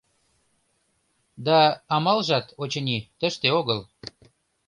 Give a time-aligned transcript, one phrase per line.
[1.45, 1.59] Да
[1.95, 3.79] амалжат, очыни, тыште огыл.